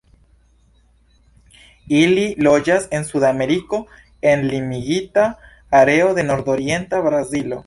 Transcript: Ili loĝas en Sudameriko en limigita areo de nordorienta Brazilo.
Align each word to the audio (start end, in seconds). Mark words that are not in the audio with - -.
Ili 1.99 2.23
loĝas 2.49 2.89
en 2.99 3.05
Sudameriko 3.11 3.83
en 4.33 4.49
limigita 4.55 5.29
areo 5.83 6.13
de 6.21 6.29
nordorienta 6.33 7.07
Brazilo. 7.11 7.59